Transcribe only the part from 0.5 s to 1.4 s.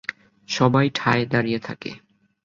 সবাই ঠায়